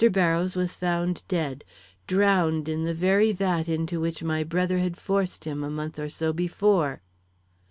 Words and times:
Barrows 0.11 0.55
was 0.55 0.73
found 0.75 1.21
dead, 1.27 1.63
drowned 2.07 2.67
in 2.67 2.85
the 2.85 2.93
very 2.95 3.31
vat 3.33 3.69
into 3.69 3.99
which 3.99 4.23
my 4.23 4.43
brother 4.43 4.79
had 4.79 4.97
forced 4.97 5.43
him 5.45 5.63
a 5.63 5.69
month 5.69 5.99
or 5.99 6.09
so 6.09 6.33
before. 6.33 7.03